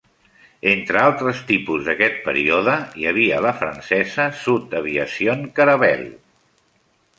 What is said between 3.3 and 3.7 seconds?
la